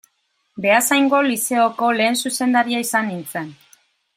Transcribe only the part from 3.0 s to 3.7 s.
nintzen.